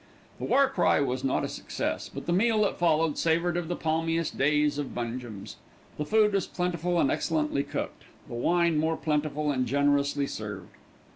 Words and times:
The 0.39 0.45
war 0.45 0.67
cry 0.67 0.99
was 0.99 1.23
not 1.23 1.43
a 1.43 1.47
success, 1.47 2.09
but 2.11 2.25
the 2.25 2.33
meal 2.33 2.61
that 2.63 2.79
followed 2.79 3.19
savoured 3.19 3.55
of 3.55 3.67
the 3.67 3.75
palmiest 3.75 4.35
days 4.35 4.79
of 4.79 4.95
Bungem's. 4.95 5.57
The 5.99 6.05
food 6.05 6.33
was 6.33 6.47
plentiful 6.47 6.99
and 6.99 7.11
excellently 7.11 7.61
cooked; 7.61 8.05
the 8.27 8.33
wine 8.33 8.79
more 8.79 8.97
plentiful 8.97 9.51
and 9.51 9.67
generously 9.67 10.25
served. 10.25 10.71